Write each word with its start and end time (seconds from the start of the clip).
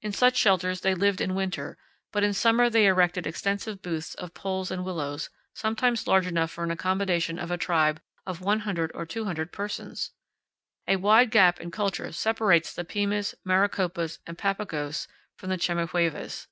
In 0.00 0.10
such 0.14 0.38
shelters, 0.38 0.80
they 0.80 0.94
lived 0.94 1.20
in 1.20 1.34
winter, 1.34 1.76
but 2.10 2.22
in 2.24 2.32
summer 2.32 2.70
they 2.70 2.86
erected 2.86 3.26
extensive 3.26 3.82
booths 3.82 4.14
of 4.14 4.32
poles 4.32 4.70
and 4.70 4.86
willows, 4.86 5.28
sometimes 5.54 6.06
large 6.06 6.26
enough 6.26 6.50
for 6.50 6.66
the 6.66 6.72
accommodation 6.72 7.38
of 7.38 7.50
a 7.50 7.58
tribe 7.58 8.00
of 8.24 8.40
100 8.40 8.90
or 8.94 9.04
200 9.04 9.52
persons. 9.52 10.12
A 10.88 10.96
wide 10.96 11.30
gap 11.30 11.60
in 11.60 11.70
culture 11.70 12.10
separates 12.10 12.72
the 12.72 12.86
Pimas, 12.86 13.34
Maricopas, 13.44 14.18
and 14.26 14.38
Papagos 14.38 15.08
from 15.36 15.50
the 15.50 15.58
Chemehuevas. 15.58 16.46